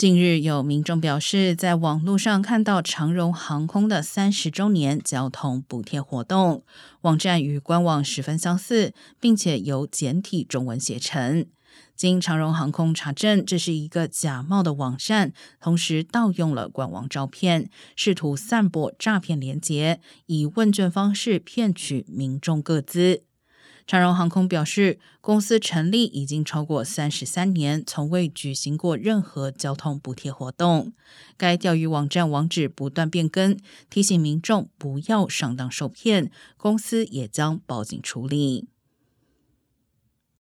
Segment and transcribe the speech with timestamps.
[0.00, 6.64] 近日有民众表示，在网络上看到长荣航空的三十周年交通补贴活动，
[7.02, 11.44] 网站与官网十分相似，并且由简体中文写成。
[11.94, 23.24] 经长荣航空查证，这是一个假冒的网站，同时盗用了官网照片，试图散播诈骗链接，以问卷方式骗取民众个资。
[23.86, 30.92] 长荣航空表示，公司成立已经超过三十三年，从未举行过任何交通补贴活动。
[31.36, 33.58] 该钓鱼网站网址不断变更，
[33.88, 36.30] 提醒民众不要上当受骗。
[36.56, 38.68] 公司也将报警处理。